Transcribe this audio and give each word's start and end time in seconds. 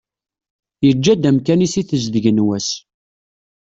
Yeǧǧa-d 0.85 1.29
amkan-is 1.29 1.75
i 1.81 1.83
tezdeg 1.89 2.25
n 2.31 2.43
wass. 2.45 2.69